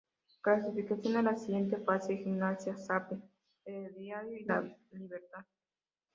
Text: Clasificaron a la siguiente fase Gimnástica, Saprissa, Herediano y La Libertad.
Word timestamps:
Clasificaron 0.41 1.17
a 1.17 1.21
la 1.31 1.37
siguiente 1.37 1.77
fase 1.77 2.17
Gimnástica, 2.17 2.75
Saprissa, 2.75 3.23
Herediano 3.65 4.33
y 4.33 4.43
La 4.45 4.61
Libertad. 4.93 5.45